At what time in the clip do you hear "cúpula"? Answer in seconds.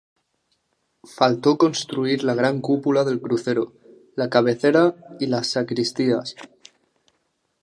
2.61-3.03